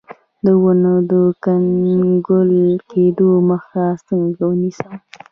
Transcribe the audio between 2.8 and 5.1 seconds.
کیدو مخه څنګه ونیسم؟